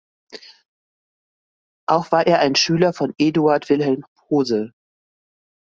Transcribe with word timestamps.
Auch 1.87 2.11
war 2.11 2.25
er 2.25 2.39
ein 2.39 2.55
Schüler 2.55 2.91
von 2.91 3.13
Eduard 3.19 3.69
Wilhelm 3.69 4.03
Pose. 4.15 4.73